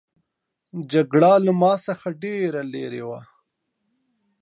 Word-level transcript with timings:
جګړه 0.91 1.33
له 1.45 1.51
ما 1.61 1.73
څخه 1.85 2.07
ډېره 2.23 2.61
لیري 2.73 3.03
وه. 3.07 3.21